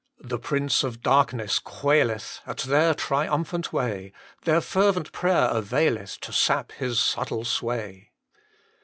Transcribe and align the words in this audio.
The 0.23 0.39
Prince 0.39 0.83
of 0.83 1.03
Darkness 1.03 1.59
quaileth 1.59 2.39
At 2.47 2.57
their 2.61 2.95
triumphant 2.95 3.71
way, 3.71 4.13
Their 4.45 4.59
fervent 4.59 5.11
prayer 5.11 5.47
availeth 5.51 6.19
To 6.21 6.33
sap 6.33 6.71
his 6.71 6.99
subtle 6.99 7.45
sway. 7.45 8.09